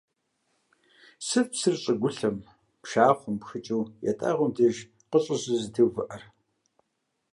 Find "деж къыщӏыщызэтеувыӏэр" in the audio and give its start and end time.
4.55-6.21